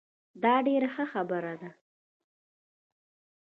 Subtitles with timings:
[0.43, 1.69] دا ډیره ښه خبره ده